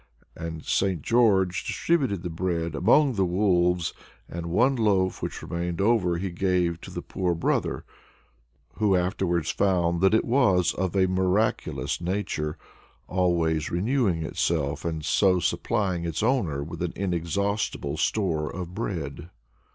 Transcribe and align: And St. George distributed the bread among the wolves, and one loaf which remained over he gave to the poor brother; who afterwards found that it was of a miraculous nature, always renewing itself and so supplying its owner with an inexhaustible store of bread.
And 0.35 0.65
St. 0.65 1.03
George 1.03 1.63
distributed 1.63 2.23
the 2.23 2.31
bread 2.31 2.73
among 2.73 3.13
the 3.13 3.23
wolves, 3.23 3.93
and 4.27 4.47
one 4.47 4.75
loaf 4.75 5.21
which 5.21 5.43
remained 5.43 5.79
over 5.79 6.17
he 6.17 6.31
gave 6.31 6.81
to 6.81 6.89
the 6.89 7.03
poor 7.03 7.35
brother; 7.35 7.85
who 8.79 8.95
afterwards 8.95 9.51
found 9.51 10.01
that 10.01 10.15
it 10.15 10.25
was 10.25 10.73
of 10.73 10.95
a 10.95 11.05
miraculous 11.05 12.01
nature, 12.01 12.57
always 13.07 13.69
renewing 13.69 14.23
itself 14.23 14.85
and 14.85 15.05
so 15.05 15.39
supplying 15.39 16.03
its 16.03 16.23
owner 16.23 16.63
with 16.63 16.81
an 16.81 16.93
inexhaustible 16.95 17.95
store 17.95 18.49
of 18.49 18.73
bread. 18.73 19.29